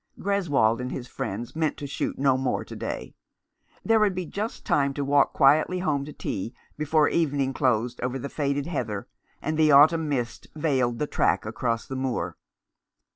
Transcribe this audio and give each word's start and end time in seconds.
Greswold 0.19 0.79
and 0.81 0.91
his 0.91 1.07
friends 1.07 1.55
meant 1.55 1.77
to 1.77 1.85
shoot 1.85 2.17
no 2.17 2.35
more 2.35 2.65
to 2.65 2.75
day. 2.75 3.13
There 3.85 3.99
would 3.99 4.15
be 4.15 4.25
just 4.25 4.65
time 4.65 4.95
to 4.95 5.05
walk 5.05 5.31
quietly 5.31 5.77
home 5.77 6.05
to 6.05 6.11
tea, 6.11 6.55
before 6.75 7.07
evening 7.07 7.53
closed 7.53 8.01
over 8.01 8.17
the 8.17 8.27
faded 8.27 8.65
heather, 8.65 9.07
and 9.43 9.59
the 9.59 9.71
autumn 9.71 10.09
mists 10.09 10.47
veiled 10.55 10.97
the 10.97 11.05
track 11.05 11.45
across 11.45 11.85
the 11.85 11.95
moor. 11.95 12.35